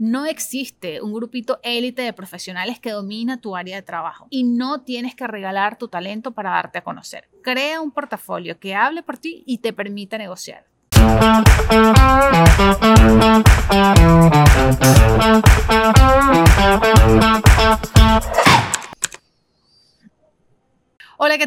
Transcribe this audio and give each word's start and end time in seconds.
No 0.00 0.24
existe 0.24 1.02
un 1.02 1.12
grupito 1.12 1.60
élite 1.62 2.00
de 2.00 2.14
profesionales 2.14 2.80
que 2.80 2.90
domina 2.90 3.38
tu 3.38 3.54
área 3.54 3.76
de 3.76 3.82
trabajo 3.82 4.28
y 4.30 4.44
no 4.44 4.80
tienes 4.80 5.14
que 5.14 5.26
regalar 5.26 5.76
tu 5.76 5.88
talento 5.88 6.30
para 6.30 6.52
darte 6.52 6.78
a 6.78 6.82
conocer. 6.82 7.28
Crea 7.42 7.82
un 7.82 7.90
portafolio 7.90 8.58
que 8.58 8.74
hable 8.74 9.02
por 9.02 9.18
ti 9.18 9.42
y 9.44 9.58
te 9.58 9.74
permita 9.74 10.16
negociar. 10.16 10.64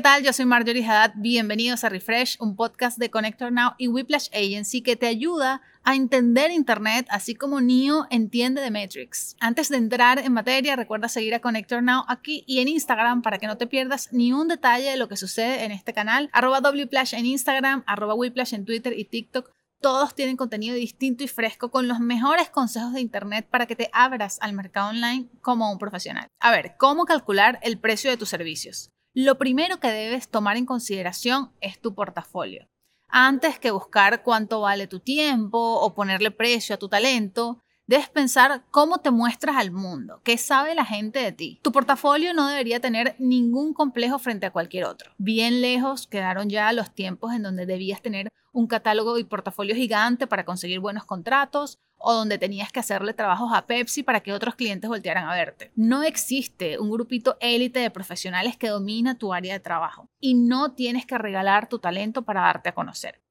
Tal? 0.04 0.22
Yo 0.22 0.34
soy 0.34 0.44
Marjorie 0.44 0.86
Haddad. 0.86 1.14
Bienvenidos 1.16 1.86
a 1.86 1.90
Refresh, 1.90 2.36
un 2.42 2.58
podcast 2.58 2.98
de 2.98 3.10
Connector 3.10 3.54
Now 3.54 3.72
y 3.78 3.88
Whiplash 3.88 4.28
Agency 4.34 4.82
que 4.82 4.98
te 4.98 5.08
ayuda 5.08 5.62
a 5.86 5.96
entender 5.96 6.52
Internet, 6.52 7.08
así 7.10 7.36
como 7.36 7.62
Neo 7.62 8.06
entiende 8.10 8.62
de 8.62 8.70
Matrix. 8.70 9.38
Antes 9.40 9.70
de 9.70 9.78
entrar 9.78 10.20
en 10.20 10.34
materia, 10.34 10.76
recuerda 10.76 11.08
seguir 11.08 11.34
a 11.34 11.40
Connector 11.40 11.82
Now 11.82 12.04
aquí 12.10 12.44
y 12.48 12.60
en 12.60 12.68
Instagram 12.68 13.22
para 13.22 13.38
que 13.38 13.48
no 13.48 13.56
te 13.56 13.66
pierdas 13.66 14.10
ni 14.12 14.34
un 14.34 14.50
detalle 14.50 14.90
de 14.90 14.98
lo 14.98 15.08
que 15.08 15.16
sucede 15.16 15.64
en 15.64 15.72
este 15.72 15.94
canal. 15.94 16.30
Arroba 16.34 16.60
Wplash 16.60 17.14
en 17.14 17.26
Instagram, 17.26 17.86
arroba 17.88 18.14
Whiplash 18.14 18.54
en 18.54 18.66
Twitter 18.66 19.00
y 19.00 19.06
TikTok 19.06 19.52
todos 19.80 20.16
tienen 20.16 20.36
contenido 20.36 20.76
distinto 20.76 21.24
y 21.24 21.30
fresco 21.30 21.72
con 21.72 21.88
los 21.88 22.02
mejores 22.02 22.50
consejos 22.50 22.92
de 22.92 23.00
Internet 23.00 23.48
para 23.50 23.68
que 23.68 23.78
te 23.78 23.90
abras 23.94 24.38
al 24.42 24.52
mercado 24.52 24.90
online 24.90 25.30
como 25.40 25.72
un 25.72 25.78
profesional. 25.78 26.28
A 26.42 26.52
ver, 26.52 26.76
¿cómo 26.78 27.06
calcular 27.06 27.60
el 27.64 27.78
precio 27.78 28.10
de 28.10 28.18
tus 28.18 28.30
servicios? 28.30 28.90
Lo 29.16 29.38
primero 29.38 29.80
que 29.80 29.90
debes 29.90 30.28
tomar 30.28 30.58
en 30.58 30.66
consideración 30.66 31.52
es 31.62 31.80
tu 31.80 31.94
portafolio. 31.94 32.68
Antes 33.08 33.60
que 33.60 33.70
buscar 33.70 34.24
cuánto 34.24 34.62
vale 34.62 34.88
tu 34.88 35.00
tiempo 35.00 35.60
o 35.60 35.94
ponerle 35.94 36.32
precio 36.32 36.74
a 36.74 36.80
tu 36.80 36.90
talento, 36.90 37.62
debes 37.86 38.10
pensar 38.10 38.66
cómo 38.72 39.02
te 39.02 39.12
muestras 39.12 39.56
al 39.58 39.70
mundo, 39.70 40.20
qué 40.24 40.40
sabe 40.40 40.74
la 40.74 40.84
gente 40.84 41.20
de 41.20 41.32
ti. 41.32 41.60
Tu 41.62 41.72
portafolio 41.72 42.34
no 42.34 42.48
debería 42.48 42.80
tener 42.80 43.16
ningún 43.20 43.76
complejo 43.76 44.18
frente 44.18 44.48
a 44.48 44.52
cualquier 44.52 44.86
otro. 44.86 45.12
Bien 45.20 45.62
lejos 45.62 46.08
quedaron 46.08 46.50
ya 46.50 46.74
los 46.74 46.92
tiempos 46.92 47.34
en 47.34 47.44
donde 47.44 47.68
debías 47.68 48.02
tener 48.02 48.30
un 48.52 48.66
catálogo 48.66 49.20
y 49.20 49.26
portafolio 49.26 49.76
gigante 49.76 50.26
para 50.26 50.44
conseguir 50.44 50.80
buenos 50.80 51.06
contratos 51.06 51.78
o 52.04 52.14
donde 52.14 52.38
tenías 52.38 52.72
que 52.72 52.82
hacerle 52.82 53.14
trabajos 53.14 53.52
a 53.54 53.66
Pepsi 53.66 54.04
para 54.04 54.20
que 54.20 54.34
otros 54.34 54.56
clientes 54.56 54.90
voltearan 54.90 55.28
a 55.28 55.34
verte. 55.34 55.72
No 55.76 56.04
existe 56.04 56.78
un 56.78 56.92
grupito 56.92 57.38
élite 57.40 57.80
de 57.80 57.90
profesionales 57.90 58.58
que 58.58 58.68
domina 58.68 59.18
tu 59.18 59.34
área 59.34 59.54
de 59.54 59.62
trabajo 59.62 60.10
y 60.20 60.34
no 60.34 60.74
tienes 60.74 61.06
que 61.06 61.18
regalar 61.18 61.70
tu 61.70 61.80
talento 61.80 62.24
para 62.24 62.42
darte 62.42 62.70
a 62.70 62.76
conocer. 62.76 63.22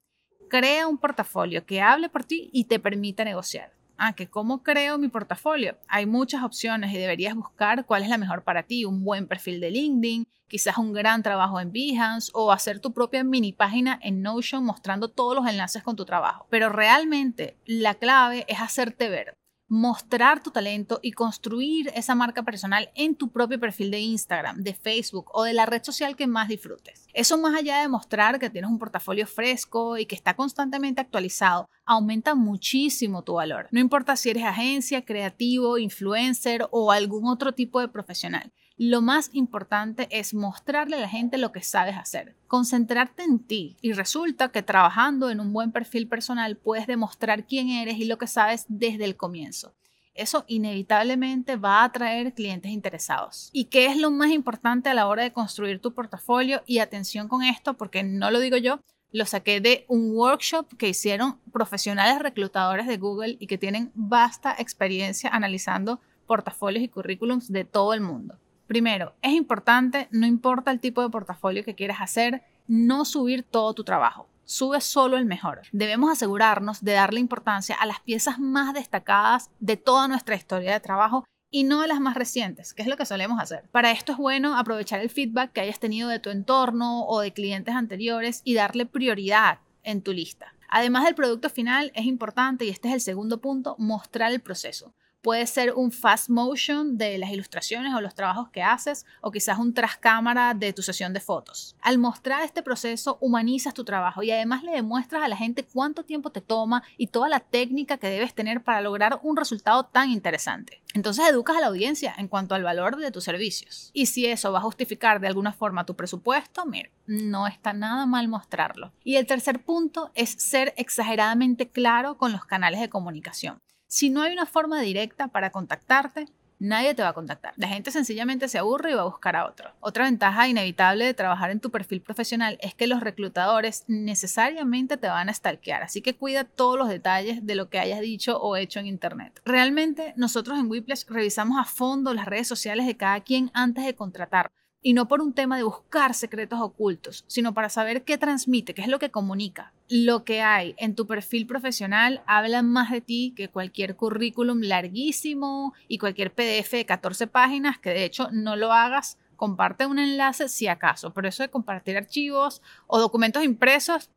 Crea 0.48 0.88
un 0.88 0.96
portafolio 0.96 1.66
que 1.66 1.82
hable 1.82 2.08
por 2.08 2.24
ti 2.24 2.48
y 2.52 2.64
te 2.64 2.78
permita 2.78 3.24
negociar. 3.24 3.72
Ah, 3.96 4.14
que 4.14 4.28
cómo 4.28 4.62
creo 4.62 4.98
mi 4.98 5.08
portafolio. 5.08 5.76
Hay 5.88 6.06
muchas 6.06 6.42
opciones 6.42 6.92
y 6.92 6.98
deberías 6.98 7.34
buscar 7.34 7.84
cuál 7.86 8.02
es 8.02 8.08
la 8.08 8.18
mejor 8.18 8.42
para 8.42 8.64
ti. 8.64 8.84
Un 8.84 9.04
buen 9.04 9.28
perfil 9.28 9.60
de 9.60 9.70
LinkedIn, 9.70 10.26
quizás 10.48 10.78
un 10.78 10.92
gran 10.92 11.22
trabajo 11.22 11.60
en 11.60 11.72
Behance 11.72 12.30
o 12.34 12.52
hacer 12.52 12.80
tu 12.80 12.92
propia 12.92 13.24
mini 13.24 13.52
página 13.52 13.98
en 14.02 14.22
Notion 14.22 14.64
mostrando 14.64 15.08
todos 15.08 15.34
los 15.36 15.46
enlaces 15.46 15.82
con 15.82 15.96
tu 15.96 16.04
trabajo. 16.04 16.46
Pero 16.50 16.68
realmente 16.68 17.56
la 17.64 17.94
clave 17.94 18.44
es 18.48 18.60
hacerte 18.60 19.08
ver 19.08 19.34
mostrar 19.72 20.42
tu 20.42 20.50
talento 20.50 21.00
y 21.02 21.12
construir 21.12 21.90
esa 21.94 22.14
marca 22.14 22.42
personal 22.42 22.90
en 22.94 23.14
tu 23.14 23.30
propio 23.30 23.58
perfil 23.58 23.90
de 23.90 24.00
Instagram, 24.00 24.58
de 24.58 24.74
Facebook 24.74 25.30
o 25.32 25.44
de 25.44 25.54
la 25.54 25.64
red 25.64 25.82
social 25.82 26.14
que 26.14 26.26
más 26.26 26.48
disfrutes. 26.48 27.06
Eso 27.14 27.38
más 27.38 27.54
allá 27.54 27.80
de 27.80 27.88
mostrar 27.88 28.38
que 28.38 28.50
tienes 28.50 28.70
un 28.70 28.78
portafolio 28.78 29.26
fresco 29.26 29.96
y 29.96 30.04
que 30.04 30.14
está 30.14 30.36
constantemente 30.36 31.00
actualizado, 31.00 31.70
aumenta 31.86 32.34
muchísimo 32.34 33.24
tu 33.24 33.32
valor. 33.32 33.68
No 33.70 33.80
importa 33.80 34.14
si 34.14 34.28
eres 34.28 34.44
agencia, 34.44 35.06
creativo, 35.06 35.78
influencer 35.78 36.68
o 36.70 36.92
algún 36.92 37.26
otro 37.26 37.52
tipo 37.52 37.80
de 37.80 37.88
profesional 37.88 38.52
lo 38.84 39.00
más 39.00 39.30
importante 39.32 40.08
es 40.10 40.34
mostrarle 40.34 40.96
a 40.96 41.00
la 41.00 41.08
gente 41.08 41.38
lo 41.38 41.52
que 41.52 41.62
sabes 41.62 41.96
hacer, 41.96 42.34
concentrarte 42.48 43.22
en 43.22 43.38
ti. 43.38 43.76
Y 43.80 43.92
resulta 43.92 44.48
que 44.48 44.64
trabajando 44.64 45.30
en 45.30 45.38
un 45.38 45.52
buen 45.52 45.70
perfil 45.70 46.08
personal 46.08 46.56
puedes 46.56 46.88
demostrar 46.88 47.46
quién 47.46 47.68
eres 47.68 47.98
y 47.98 48.06
lo 48.06 48.18
que 48.18 48.26
sabes 48.26 48.64
desde 48.66 49.04
el 49.04 49.16
comienzo. 49.16 49.72
Eso 50.14 50.44
inevitablemente 50.48 51.54
va 51.54 51.82
a 51.82 51.84
atraer 51.84 52.34
clientes 52.34 52.72
interesados. 52.72 53.50
¿Y 53.52 53.66
qué 53.66 53.86
es 53.86 53.96
lo 53.98 54.10
más 54.10 54.30
importante 54.32 54.88
a 54.88 54.94
la 54.94 55.06
hora 55.06 55.22
de 55.22 55.32
construir 55.32 55.78
tu 55.78 55.94
portafolio? 55.94 56.64
Y 56.66 56.80
atención 56.80 57.28
con 57.28 57.44
esto, 57.44 57.74
porque 57.74 58.02
no 58.02 58.32
lo 58.32 58.40
digo 58.40 58.56
yo, 58.56 58.80
lo 59.12 59.26
saqué 59.26 59.60
de 59.60 59.84
un 59.86 60.10
workshop 60.10 60.66
que 60.76 60.88
hicieron 60.88 61.38
profesionales 61.52 62.18
reclutadores 62.18 62.88
de 62.88 62.96
Google 62.96 63.36
y 63.38 63.46
que 63.46 63.58
tienen 63.58 63.92
vasta 63.94 64.56
experiencia 64.58 65.30
analizando 65.30 66.00
portafolios 66.26 66.82
y 66.82 66.88
currículums 66.88 67.52
de 67.52 67.64
todo 67.64 67.94
el 67.94 68.00
mundo. 68.00 68.41
Primero, 68.66 69.14
es 69.22 69.32
importante, 69.32 70.08
no 70.10 70.26
importa 70.26 70.70
el 70.70 70.80
tipo 70.80 71.02
de 71.02 71.10
portafolio 71.10 71.64
que 71.64 71.74
quieras 71.74 72.00
hacer, 72.00 72.42
no 72.66 73.04
subir 73.04 73.42
todo 73.42 73.74
tu 73.74 73.84
trabajo. 73.84 74.28
Sube 74.44 74.80
solo 74.80 75.16
el 75.16 75.24
mejor. 75.24 75.62
Debemos 75.72 76.10
asegurarnos 76.10 76.82
de 76.82 76.92
darle 76.92 77.20
importancia 77.20 77.76
a 77.76 77.86
las 77.86 78.00
piezas 78.00 78.38
más 78.38 78.74
destacadas 78.74 79.50
de 79.60 79.76
toda 79.76 80.08
nuestra 80.08 80.34
historia 80.34 80.72
de 80.72 80.80
trabajo 80.80 81.24
y 81.50 81.64
no 81.64 81.82
a 81.82 81.86
las 81.86 82.00
más 82.00 82.16
recientes, 82.16 82.72
que 82.72 82.82
es 82.82 82.88
lo 82.88 82.96
que 82.96 83.06
solemos 83.06 83.40
hacer. 83.40 83.68
Para 83.70 83.90
esto 83.90 84.12
es 84.12 84.18
bueno 84.18 84.56
aprovechar 84.56 85.00
el 85.00 85.10
feedback 85.10 85.52
que 85.52 85.60
hayas 85.60 85.78
tenido 85.78 86.08
de 86.08 86.18
tu 86.18 86.30
entorno 86.30 87.04
o 87.04 87.20
de 87.20 87.32
clientes 87.32 87.74
anteriores 87.74 88.40
y 88.44 88.54
darle 88.54 88.86
prioridad 88.86 89.58
en 89.82 90.02
tu 90.02 90.12
lista. 90.12 90.54
Además 90.68 91.04
del 91.04 91.14
producto 91.14 91.50
final, 91.50 91.92
es 91.94 92.06
importante, 92.06 92.64
y 92.64 92.70
este 92.70 92.88
es 92.88 92.94
el 92.94 93.00
segundo 93.02 93.42
punto, 93.42 93.76
mostrar 93.78 94.32
el 94.32 94.40
proceso. 94.40 94.94
Puede 95.22 95.46
ser 95.46 95.74
un 95.74 95.92
fast 95.92 96.30
motion 96.30 96.98
de 96.98 97.16
las 97.16 97.30
ilustraciones 97.30 97.94
o 97.94 98.00
los 98.00 98.16
trabajos 98.16 98.48
que 98.48 98.60
haces 98.60 99.06
o 99.20 99.30
quizás 99.30 99.56
un 99.56 99.72
tras 99.72 99.96
cámara 99.96 100.52
de 100.52 100.72
tu 100.72 100.82
sesión 100.82 101.12
de 101.12 101.20
fotos. 101.20 101.76
Al 101.80 101.98
mostrar 101.98 102.42
este 102.42 102.60
proceso 102.60 103.18
humanizas 103.20 103.72
tu 103.72 103.84
trabajo 103.84 104.24
y 104.24 104.32
además 104.32 104.64
le 104.64 104.72
demuestras 104.72 105.22
a 105.22 105.28
la 105.28 105.36
gente 105.36 105.62
cuánto 105.64 106.04
tiempo 106.04 106.30
te 106.30 106.40
toma 106.40 106.82
y 106.96 107.06
toda 107.06 107.28
la 107.28 107.38
técnica 107.38 107.98
que 107.98 108.08
debes 108.08 108.34
tener 108.34 108.64
para 108.64 108.80
lograr 108.80 109.20
un 109.22 109.36
resultado 109.36 109.84
tan 109.84 110.10
interesante. 110.10 110.82
Entonces 110.92 111.28
educas 111.28 111.56
a 111.56 111.60
la 111.60 111.68
audiencia 111.68 112.12
en 112.18 112.26
cuanto 112.26 112.56
al 112.56 112.64
valor 112.64 112.96
de 112.96 113.12
tus 113.12 113.22
servicios. 113.22 113.92
Y 113.92 114.06
si 114.06 114.26
eso 114.26 114.50
va 114.50 114.58
a 114.58 114.62
justificar 114.62 115.20
de 115.20 115.28
alguna 115.28 115.52
forma 115.52 115.86
tu 115.86 115.94
presupuesto, 115.94 116.66
mira, 116.66 116.90
no 117.06 117.46
está 117.46 117.72
nada 117.72 118.06
mal 118.06 118.26
mostrarlo. 118.26 118.92
Y 119.04 119.14
el 119.14 119.26
tercer 119.28 119.62
punto 119.64 120.10
es 120.16 120.30
ser 120.30 120.74
exageradamente 120.76 121.68
claro 121.68 122.18
con 122.18 122.32
los 122.32 122.44
canales 122.44 122.80
de 122.80 122.88
comunicación. 122.88 123.60
Si 123.92 124.08
no 124.08 124.22
hay 124.22 124.32
una 124.32 124.46
forma 124.46 124.80
directa 124.80 125.28
para 125.28 125.50
contactarte, 125.50 126.24
nadie 126.58 126.94
te 126.94 127.02
va 127.02 127.10
a 127.10 127.12
contactar. 127.12 127.52
La 127.58 127.68
gente 127.68 127.90
sencillamente 127.90 128.48
se 128.48 128.56
aburre 128.56 128.92
y 128.92 128.94
va 128.94 129.02
a 129.02 129.04
buscar 129.04 129.36
a 129.36 129.44
otro. 129.44 129.70
Otra 129.80 130.04
ventaja 130.04 130.48
inevitable 130.48 131.04
de 131.04 131.12
trabajar 131.12 131.50
en 131.50 131.60
tu 131.60 131.70
perfil 131.70 132.00
profesional 132.00 132.56
es 132.62 132.74
que 132.74 132.86
los 132.86 133.02
reclutadores 133.02 133.84
necesariamente 133.88 134.96
te 134.96 135.08
van 135.08 135.28
a 135.28 135.34
stalkear, 135.34 135.82
así 135.82 136.00
que 136.00 136.14
cuida 136.14 136.44
todos 136.44 136.78
los 136.78 136.88
detalles 136.88 137.44
de 137.44 137.54
lo 137.54 137.68
que 137.68 137.80
hayas 137.80 138.00
dicho 138.00 138.38
o 138.40 138.56
hecho 138.56 138.80
en 138.80 138.86
internet. 138.86 139.42
Realmente 139.44 140.14
nosotros 140.16 140.58
en 140.58 140.70
Whiplash 140.70 141.04
revisamos 141.08 141.58
a 141.58 141.64
fondo 141.64 142.14
las 142.14 142.24
redes 142.24 142.48
sociales 142.48 142.86
de 142.86 142.96
cada 142.96 143.20
quien 143.20 143.50
antes 143.52 143.84
de 143.84 143.94
contratar 143.94 144.50
y 144.82 144.94
no 144.94 145.06
por 145.06 145.20
un 145.20 145.32
tema 145.32 145.56
de 145.56 145.62
buscar 145.62 146.12
secretos 146.12 146.60
ocultos, 146.60 147.24
sino 147.28 147.54
para 147.54 147.68
saber 147.68 148.02
qué 148.02 148.18
transmite, 148.18 148.74
qué 148.74 148.82
es 148.82 148.88
lo 148.88 148.98
que 148.98 149.10
comunica. 149.10 149.72
Lo 149.88 150.24
que 150.24 150.42
hay 150.42 150.74
en 150.76 150.96
tu 150.96 151.06
perfil 151.06 151.46
profesional 151.46 152.22
habla 152.26 152.62
más 152.62 152.90
de 152.90 153.00
ti 153.00 153.32
que 153.36 153.48
cualquier 153.48 153.94
currículum 153.94 154.60
larguísimo 154.60 155.72
y 155.86 155.98
cualquier 155.98 156.32
PDF 156.32 156.72
de 156.72 156.86
14 156.86 157.28
páginas, 157.28 157.78
que 157.78 157.90
de 157.90 158.04
hecho 158.04 158.28
no 158.32 158.56
lo 158.56 158.72
hagas, 158.72 159.18
comparte 159.36 159.86
un 159.86 159.98
enlace 159.98 160.48
si 160.48 160.66
acaso, 160.66 161.12
pero 161.12 161.28
eso 161.28 161.42
de 161.44 161.48
compartir 161.50 161.96
archivos 161.96 162.60
o 162.88 162.98
documentos 162.98 163.44
impresos, 163.44 164.10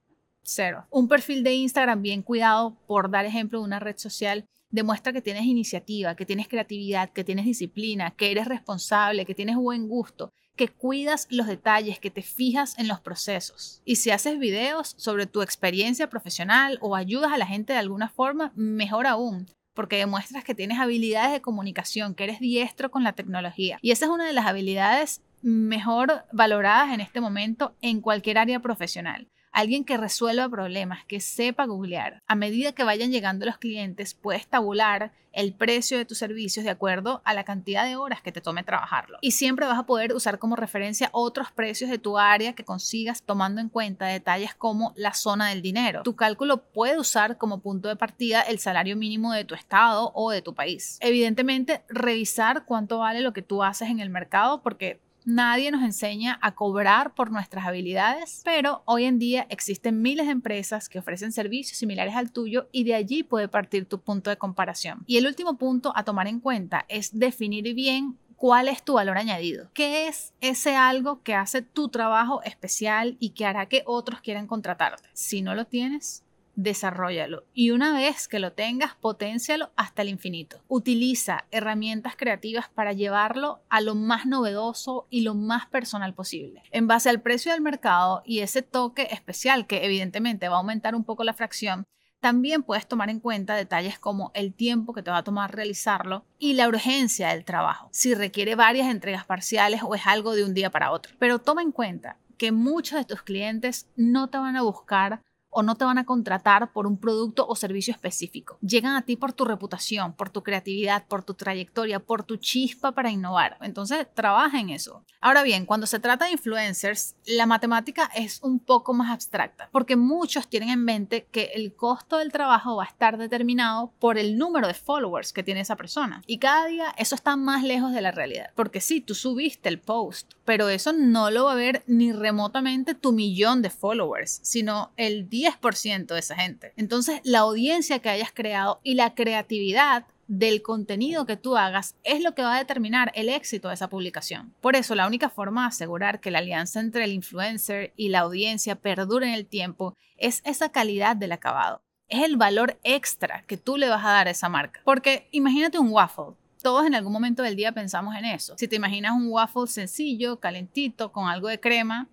cero. 0.43 0.85
Un 0.89 1.07
perfil 1.07 1.43
de 1.43 1.53
Instagram 1.53 2.01
bien 2.01 2.23
cuidado, 2.23 2.75
por 2.87 3.11
dar 3.11 3.25
ejemplo 3.25 3.59
de 3.59 3.65
una 3.65 3.79
red 3.79 3.97
social, 3.97 4.45
demuestra 4.71 5.13
que 5.13 5.21
tienes 5.21 5.45
iniciativa, 5.45 6.15
que 6.15 6.25
tienes 6.25 6.47
creatividad, 6.47 7.11
que 7.11 7.23
tienes 7.23 7.45
disciplina, 7.45 8.11
que 8.11 8.31
eres 8.31 8.47
responsable, 8.47 9.25
que 9.25 9.35
tienes 9.35 9.55
buen 9.55 9.87
gusto 9.87 10.34
que 10.55 10.69
cuidas 10.69 11.28
los 11.29 11.47
detalles, 11.47 11.99
que 11.99 12.11
te 12.11 12.22
fijas 12.22 12.78
en 12.79 12.87
los 12.87 12.99
procesos. 12.99 13.81
Y 13.85 13.97
si 13.97 14.11
haces 14.11 14.40
videos 14.40 14.96
sobre 14.97 15.25
tu 15.25 15.41
experiencia 15.41 16.09
profesional 16.09 16.78
o 16.81 16.96
ayudas 16.96 17.31
a 17.31 17.37
la 17.37 17.46
gente 17.46 17.73
de 17.73 17.79
alguna 17.79 18.09
forma, 18.09 18.52
mejor 18.55 19.07
aún, 19.07 19.47
porque 19.73 19.97
demuestras 19.97 20.43
que 20.43 20.55
tienes 20.55 20.79
habilidades 20.79 21.34
de 21.34 21.41
comunicación, 21.41 22.16
que 22.16 22.23
eres 22.23 22.40
diestro 22.40 22.90
con 22.90 23.03
la 23.03 23.13
tecnología. 23.13 23.78
Y 23.81 23.91
esa 23.91 24.05
es 24.05 24.11
una 24.11 24.25
de 24.25 24.34
las 24.34 24.46
habilidades 24.46 25.22
mejor 25.41 26.25
valoradas 26.31 26.93
en 26.93 27.02
este 27.02 27.22
momento 27.22 27.75
en 27.81 28.02
cualquier 28.02 28.37
área 28.37 28.59
profesional. 28.59 29.28
Alguien 29.55 29.85
que 29.85 29.96
resuelva 29.96 30.49
problemas, 30.49 31.05
que 31.05 31.22
sepa 31.22 31.66
googlear. 31.66 32.22
A 32.28 32.35
medida 32.35 32.73
que 32.73 32.84
vayan 32.84 33.09
llegando 33.09 33.46
los 33.46 33.57
clientes, 33.57 34.13
puedes 34.13 34.46
tabular 34.46 35.13
el 35.31 35.53
precio 35.53 35.97
de 35.97 36.05
tus 36.05 36.17
servicios 36.17 36.66
de 36.66 36.72
acuerdo 36.72 37.22
a 37.25 37.34
la 37.34 37.43
cantidad 37.43 37.85
de 37.85 37.96
horas 37.96 38.22
que 38.22 38.31
te 38.31 38.41
tome 38.41 38.63
trabajarlo. 38.63 39.17
Y 39.22 39.31
siempre 39.31 39.66
vas 39.66 39.79
a 39.79 39.85
poder 39.85 40.13
usar 40.13 40.40
como 40.40 40.55
referencia 40.55 41.09
otros 41.11 41.52
precios 41.52 41.90
de 41.90 41.97
tu 41.97 42.17
área 42.17 42.53
que 42.53 42.63
consigas 42.63 43.22
tomando 43.22 43.61
en 43.61 43.69
cuenta 43.69 44.05
detalles 44.05 44.55
como 44.55 44.93
la 44.96 45.13
zona 45.13 45.49
del 45.49 45.61
dinero. 45.61 46.03
Tu 46.03 46.16
cálculo 46.16 46.57
puede 46.57 46.97
usar 46.97 47.37
como 47.37 47.59
punto 47.59 47.87
de 47.87 47.96
partida 47.96 48.41
el 48.41 48.59
salario 48.59 48.96
mínimo 48.96 49.34
de 49.34 49.46
tu 49.46 49.55
estado 49.55 50.11
o 50.16 50.31
de 50.31 50.41
tu 50.41 50.53
país. 50.53 50.97
Evidentemente, 51.02 51.81
revisar 51.87 52.66
cuánto 52.66 52.99
vale 52.99 53.22
lo 53.22 53.34
que 53.34 53.41
tú 53.41 53.63
haces 53.63 53.90
en 53.90 53.99
el 53.99 54.09
mercado 54.09 54.61
porque 54.61 54.99
Nadie 55.25 55.72
nos 55.72 55.83
enseña 55.83 56.37
a 56.43 56.53
cobrar 56.53 57.16
por 57.16 57.31
nuestras 57.31 57.66
habilidades, 57.66 58.41
pero 58.45 58.83
hoy 58.85 59.05
en 59.05 59.17
día 59.17 59.47
existen 59.49 60.03
miles 60.03 60.27
de 60.27 60.33
empresas 60.33 60.87
que 60.87 60.99
ofrecen 60.99 61.31
servicios 61.31 61.79
similares 61.79 62.16
al 62.16 62.31
tuyo 62.31 62.69
y 62.72 62.83
de 62.83 62.93
allí 62.93 63.23
puede 63.23 63.47
partir 63.47 63.87
tu 63.87 63.99
punto 63.99 64.29
de 64.29 64.37
comparación. 64.37 65.03
Y 65.07 65.17
el 65.17 65.25
último 65.25 65.57
punto 65.57 65.93
a 65.95 66.03
tomar 66.03 66.27
en 66.27 66.39
cuenta 66.39 66.85
es 66.89 67.17
definir 67.17 67.73
bien 67.73 68.19
cuál 68.35 68.67
es 68.67 68.83
tu 68.83 68.93
valor 68.93 69.17
añadido. 69.17 69.69
¿Qué 69.73 70.07
es 70.07 70.33
ese 70.41 70.75
algo 70.75 71.23
que 71.23 71.33
hace 71.33 71.63
tu 71.63 71.89
trabajo 71.89 72.43
especial 72.43 73.17
y 73.19 73.31
que 73.31 73.45
hará 73.45 73.66
que 73.67 73.83
otros 73.87 74.21
quieran 74.21 74.45
contratarte? 74.45 75.09
Si 75.13 75.41
no 75.41 75.55
lo 75.55 75.66
tienes, 75.66 76.24
desarrollalo 76.55 77.46
y 77.53 77.72
una 77.72 77.93
vez 77.93 78.28
que 78.28 78.40
lo 78.40 78.53
tengas, 78.53 78.96
potencialo 78.96 79.72
hasta 79.75 80.02
el 80.02 80.09
infinito. 80.09 80.61
Utiliza 80.67 81.46
herramientas 81.52 82.16
creativas 82.16 82.69
para 82.69 82.93
llevarlo 82.93 83.61
a 83.69 83.81
lo 83.81 83.96
más 83.96 84.25
novedoso 84.25 85.07
y 85.09 85.22
lo 85.22 85.35
más 85.35 85.67
personal 85.67 86.13
posible. 86.13 86.63
En 86.72 86.87
base 86.87 87.09
al 87.09 87.22
precio 87.22 87.52
del 87.52 87.61
mercado 87.61 88.23
y 88.25 88.40
ese 88.40 88.61
toque 88.61 89.07
especial 89.11 89.67
que 89.67 89.85
evidentemente 89.85 90.49
va 90.49 90.55
a 90.55 90.59
aumentar 90.59 90.96
un 90.96 91.03
poco 91.03 91.23
la 91.23 91.34
fracción, 91.34 91.85
también 92.19 92.63
puedes 92.63 92.87
tomar 92.87 93.11
en 93.11 93.19
cuenta 93.19 93.53
detalles 93.55 93.99
como 93.99 94.31
el 94.34 94.53
tiempo 94.53 94.93
que 94.93 95.03
te 95.03 95.11
va 95.11 95.17
a 95.17 95.23
tomar 95.23 95.53
realizarlo 95.53 96.25
y 96.40 96.53
la 96.53 96.67
urgencia 96.67 97.29
del 97.29 97.46
trabajo, 97.46 97.90
si 97.91 98.16
requiere 98.16 98.55
varias 98.55 98.90
entregas 98.90 99.25
parciales 99.25 99.81
o 99.84 99.93
es 99.93 100.07
algo 100.07 100.34
de 100.34 100.43
un 100.43 100.55
día 100.55 100.72
para 100.72 100.91
otro. 100.91 101.13
Pero 101.19 101.37
toma 101.37 101.61
en 101.61 101.72
cuenta 101.72 102.17
que 102.40 102.52
muchos 102.52 102.97
de 102.97 103.05
tus 103.05 103.22
clientes 103.22 103.87
no 103.96 104.29
te 104.29 104.40
van 104.40 104.55
a 104.55 104.63
buscar 104.63 105.22
o 105.55 105.63
no 105.63 105.75
te 105.75 105.85
van 105.85 105.97
a 105.97 106.05
contratar 106.05 106.73
por 106.73 106.85
un 106.85 106.97
producto 106.97 107.47
o 107.47 107.55
servicio 107.55 107.93
específico. 107.93 108.57
Llegan 108.61 108.96
a 108.96 109.03
ti 109.03 109.16
por 109.16 109.31
tu 109.31 109.46
reputación, 109.46 110.11
por 110.11 110.29
tu 110.29 110.43
creatividad, 110.43 111.07
por 111.07 111.23
tu 111.23 111.34
trayectoria, 111.34 112.02
por 112.02 112.23
tu 112.23 112.35
chispa 112.35 112.91
para 112.91 113.09
innovar. 113.09 113.57
Entonces, 113.61 114.05
trabaja 114.13 114.59
en 114.59 114.69
eso. 114.69 115.03
Ahora 115.22 115.43
bien, 115.43 115.66
cuando 115.66 115.87
se 115.87 115.99
trata 115.99 116.25
de 116.25 116.34
influencers, 116.34 117.16
la 117.25 117.46
matemática 117.46 118.11
es 118.16 118.43
un 118.43 118.59
poco 118.59 118.93
más 118.93 119.11
abstracta, 119.11 119.69
porque 119.72 119.96
muchos 119.96 120.49
tienen 120.49 120.69
en 120.69 120.84
mente 120.84 121.25
que 121.31 121.52
el 121.55 121.73
costo 121.73 122.17
del 122.17 122.34
trabajo 122.34 122.75
va 122.75 122.84
a 122.84 122.87
estar 122.87 123.17
determinado 123.17 123.93
por 123.99 124.17
el 124.17 124.37
número 124.37 124.67
de 124.67 124.73
followers 124.73 125.31
que 125.31 125.41
tiene 125.41 125.61
esa 125.61 125.78
persona. 125.78 126.22
Y 126.28 126.37
cada 126.37 126.66
día 126.66 126.93
eso 126.97 127.16
está 127.16 127.37
más 127.37 127.63
lejos 127.63 127.93
de 127.93 128.02
la 128.02 128.11
realidad, 128.11 128.52
porque 128.55 128.81
sí, 128.81 128.99
tú 128.99 129.16
subiste 129.16 129.69
el 129.69 129.79
post, 129.79 130.34
pero 130.43 130.67
eso 130.67 130.91
no 130.91 131.31
lo 131.31 131.46
va 131.46 131.53
a 131.53 131.55
ver 131.55 131.84
ni 131.87 132.11
remotamente 132.11 132.93
tu 132.93 133.13
millón 133.13 133.61
de 133.61 133.69
followers, 133.69 134.41
sino 134.43 134.91
el 134.97 135.29
día 135.29 135.44
10% 135.45 136.13
de 136.13 136.19
esa 136.19 136.35
gente. 136.35 136.73
Entonces, 136.77 137.21
la 137.23 137.39
audiencia 137.39 137.99
que 137.99 138.09
hayas 138.09 138.31
creado 138.31 138.79
y 138.83 138.95
la 138.95 139.13
creatividad 139.13 140.05
del 140.27 140.61
contenido 140.61 141.25
que 141.25 141.37
tú 141.37 141.55
hagas 141.55 141.95
es 142.03 142.21
lo 142.21 142.33
que 142.33 142.41
va 142.41 142.55
a 142.55 142.59
determinar 142.59 143.11
el 143.15 143.29
éxito 143.29 143.67
de 143.67 143.75
esa 143.75 143.89
publicación. 143.89 144.53
Por 144.61 144.75
eso, 144.75 144.95
la 144.95 145.07
única 145.07 145.29
forma 145.29 145.61
de 145.61 145.67
asegurar 145.67 146.19
que 146.19 146.31
la 146.31 146.39
alianza 146.39 146.79
entre 146.79 147.03
el 147.03 147.11
influencer 147.11 147.93
y 147.95 148.09
la 148.09 148.19
audiencia 148.19 148.75
perdure 148.75 149.27
en 149.27 149.33
el 149.33 149.45
tiempo 149.45 149.95
es 150.17 150.41
esa 150.45 150.69
calidad 150.69 151.15
del 151.15 151.31
acabado. 151.31 151.81
Es 152.07 152.23
el 152.23 152.37
valor 152.37 152.79
extra 152.83 153.43
que 153.47 153.57
tú 153.57 153.77
le 153.77 153.89
vas 153.89 154.05
a 154.05 154.09
dar 154.09 154.27
a 154.27 154.31
esa 154.31 154.49
marca. 154.49 154.81
Porque 154.83 155.27
imagínate 155.31 155.79
un 155.79 155.89
waffle. 155.89 156.35
Todos 156.61 156.85
en 156.87 156.95
algún 156.95 157.13
momento 157.13 157.43
del 157.43 157.55
día 157.55 157.71
pensamos 157.73 158.15
en 158.15 158.25
eso. 158.25 158.55
Si 158.57 158.67
te 158.67 158.75
imaginas 158.75 159.13
un 159.13 159.27
waffle 159.27 159.67
sencillo, 159.67 160.39
calentito, 160.39 161.11
con 161.11 161.27
algo 161.27 161.47
de 161.47 161.59
crema, 161.59 162.07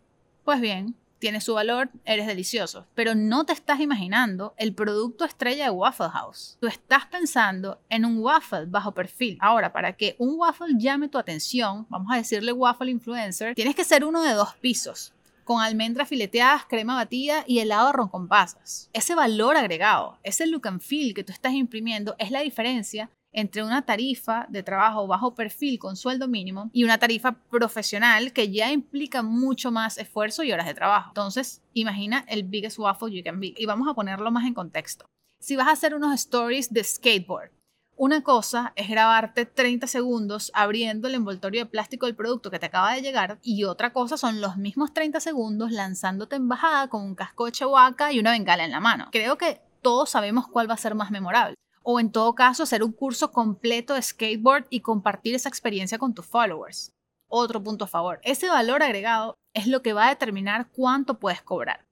pues 0.44 0.60
bien, 0.60 0.94
tiene 1.22 1.40
su 1.40 1.54
valor, 1.54 1.88
eres 2.04 2.26
delicioso, 2.26 2.84
pero 2.96 3.14
no 3.14 3.46
te 3.46 3.52
estás 3.52 3.78
imaginando 3.78 4.54
el 4.56 4.74
producto 4.74 5.24
estrella 5.24 5.66
de 5.66 5.70
Waffle 5.70 6.08
House. 6.08 6.56
Tú 6.60 6.66
estás 6.66 7.06
pensando 7.06 7.80
en 7.88 8.04
un 8.04 8.18
waffle 8.18 8.66
bajo 8.66 8.90
perfil. 8.90 9.38
Ahora, 9.40 9.72
para 9.72 9.92
que 9.92 10.16
un 10.18 10.34
waffle 10.36 10.74
llame 10.76 11.08
tu 11.08 11.18
atención, 11.18 11.86
vamos 11.88 12.12
a 12.12 12.16
decirle 12.16 12.50
waffle 12.50 12.90
influencer, 12.90 13.54
tienes 13.54 13.76
que 13.76 13.84
ser 13.84 14.04
uno 14.04 14.20
de 14.20 14.32
dos 14.32 14.54
pisos 14.56 15.12
con 15.44 15.60
almendras 15.60 16.08
fileteadas, 16.08 16.64
crema 16.66 16.96
batida 16.96 17.44
y 17.46 17.60
helado 17.60 17.92
ron 17.92 18.08
con 18.08 18.26
pasas. 18.26 18.90
Ese 18.92 19.14
valor 19.14 19.56
agregado, 19.56 20.18
ese 20.24 20.48
look 20.48 20.66
and 20.66 20.80
feel 20.80 21.14
que 21.14 21.22
tú 21.22 21.32
estás 21.32 21.52
imprimiendo 21.52 22.16
es 22.18 22.32
la 22.32 22.40
diferencia 22.40 23.10
entre 23.32 23.62
una 23.62 23.82
tarifa 23.82 24.46
de 24.48 24.62
trabajo 24.62 25.06
bajo 25.06 25.34
perfil 25.34 25.78
con 25.78 25.96
sueldo 25.96 26.28
mínimo 26.28 26.70
y 26.72 26.84
una 26.84 26.98
tarifa 26.98 27.32
profesional 27.32 28.32
que 28.32 28.50
ya 28.50 28.70
implica 28.70 29.22
mucho 29.22 29.70
más 29.70 29.98
esfuerzo 29.98 30.42
y 30.42 30.52
horas 30.52 30.66
de 30.66 30.74
trabajo. 30.74 31.10
Entonces, 31.10 31.62
imagina 31.72 32.24
el 32.28 32.44
biggest 32.44 32.78
waffle 32.78 33.10
you 33.10 33.24
can 33.24 33.40
be. 33.40 33.54
Y 33.56 33.66
vamos 33.66 33.88
a 33.88 33.94
ponerlo 33.94 34.30
más 34.30 34.46
en 34.46 34.54
contexto. 34.54 35.06
Si 35.40 35.56
vas 35.56 35.68
a 35.68 35.72
hacer 35.72 35.94
unos 35.94 36.14
stories 36.14 36.72
de 36.72 36.84
skateboard, 36.84 37.50
una 37.96 38.22
cosa 38.22 38.72
es 38.76 38.88
grabarte 38.88 39.44
30 39.44 39.86
segundos 39.86 40.50
abriendo 40.54 41.08
el 41.08 41.14
envoltorio 41.14 41.64
de 41.64 41.70
plástico 41.70 42.06
del 42.06 42.16
producto 42.16 42.50
que 42.50 42.58
te 42.58 42.66
acaba 42.66 42.94
de 42.94 43.02
llegar 43.02 43.38
y 43.42 43.64
otra 43.64 43.92
cosa 43.92 44.16
son 44.16 44.40
los 44.40 44.56
mismos 44.56 44.94
30 44.94 45.20
segundos 45.20 45.72
lanzándote 45.72 46.36
en 46.36 46.48
bajada 46.48 46.88
con 46.88 47.02
un 47.02 47.14
casco 47.14 47.46
de 47.46 47.52
y 48.12 48.18
una 48.18 48.32
bengala 48.32 48.64
en 48.64 48.70
la 48.70 48.80
mano. 48.80 49.08
Creo 49.12 49.36
que 49.36 49.60
todos 49.82 50.10
sabemos 50.10 50.48
cuál 50.48 50.70
va 50.70 50.74
a 50.74 50.78
ser 50.78 50.94
más 50.94 51.10
memorable 51.10 51.54
o 51.82 52.00
en 52.00 52.10
todo 52.10 52.34
caso 52.34 52.62
hacer 52.62 52.82
un 52.82 52.92
curso 52.92 53.30
completo 53.32 53.94
de 53.94 54.02
skateboard 54.02 54.66
y 54.70 54.80
compartir 54.80 55.34
esa 55.34 55.48
experiencia 55.48 55.98
con 55.98 56.14
tus 56.14 56.26
followers. 56.26 56.92
Otro 57.28 57.62
punto 57.62 57.86
a 57.86 57.88
favor, 57.88 58.20
ese 58.24 58.48
valor 58.48 58.82
agregado 58.82 59.38
es 59.54 59.66
lo 59.66 59.82
que 59.82 59.92
va 59.92 60.06
a 60.06 60.10
determinar 60.10 60.68
cuánto 60.70 61.18
puedes 61.18 61.42
cobrar. 61.42 61.86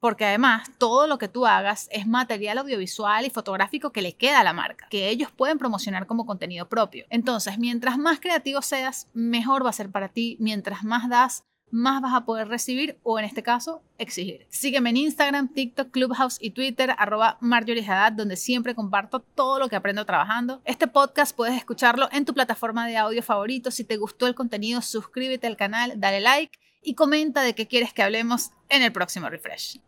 Porque 0.00 0.24
además 0.24 0.68
todo 0.78 1.06
lo 1.06 1.16
que 1.16 1.28
tú 1.28 1.46
hagas 1.46 1.88
es 1.92 2.08
material 2.08 2.58
audiovisual 2.58 3.24
y 3.24 3.30
fotográfico 3.30 3.92
que 3.92 4.02
le 4.02 4.16
queda 4.16 4.40
a 4.40 4.44
la 4.44 4.52
marca, 4.52 4.88
que 4.90 5.08
ellos 5.08 5.30
pueden 5.30 5.58
promocionar 5.58 6.06
como 6.06 6.26
contenido 6.26 6.68
propio. 6.68 7.06
Entonces, 7.08 7.58
mientras 7.58 7.98
más 7.98 8.18
creativo 8.18 8.62
seas, 8.62 9.08
mejor 9.14 9.64
va 9.64 9.70
a 9.70 9.74
ser 9.74 9.90
para 9.90 10.08
ti. 10.08 10.36
Mientras 10.40 10.82
más 10.82 11.08
das, 11.08 11.44
más 11.72 12.02
vas 12.02 12.14
a 12.14 12.24
poder 12.24 12.48
recibir 12.48 12.98
o 13.02 13.18
en 13.18 13.24
este 13.24 13.42
caso 13.42 13.82
exigir. 13.98 14.46
Sígueme 14.50 14.90
en 14.90 14.98
Instagram, 14.98 15.48
TikTok, 15.48 15.90
Clubhouse 15.90 16.38
y 16.40 16.50
Twitter, 16.50 16.94
arroba 16.98 17.38
Marjorie 17.40 17.84
donde 18.14 18.36
siempre 18.36 18.74
comparto 18.74 19.20
todo 19.20 19.58
lo 19.58 19.68
que 19.68 19.76
aprendo 19.76 20.04
trabajando. 20.04 20.60
Este 20.64 20.86
podcast 20.86 21.34
puedes 21.34 21.56
escucharlo 21.56 22.08
en 22.12 22.24
tu 22.24 22.34
plataforma 22.34 22.86
de 22.86 22.98
audio 22.98 23.22
favorito. 23.22 23.70
Si 23.70 23.84
te 23.84 23.96
gustó 23.96 24.26
el 24.26 24.34
contenido, 24.34 24.82
suscríbete 24.82 25.46
al 25.46 25.56
canal, 25.56 25.94
dale 25.96 26.20
like 26.20 26.58
y 26.82 26.94
comenta 26.94 27.42
de 27.42 27.54
qué 27.54 27.66
quieres 27.66 27.92
que 27.92 28.02
hablemos 28.02 28.50
en 28.68 28.82
el 28.82 28.92
próximo 28.92 29.30
refresh. 29.30 29.80